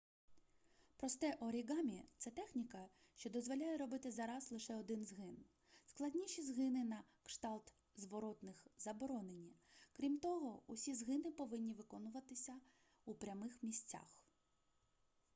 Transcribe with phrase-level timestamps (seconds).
[0.97, 5.37] просте оріґамі це техніка що дозволяє робити за раз лише один згин
[5.85, 9.53] складніші згини на кшталт зворотних заборонені
[9.93, 12.55] крім того усі згини повинні виконуватися
[13.05, 14.21] у прямих місцях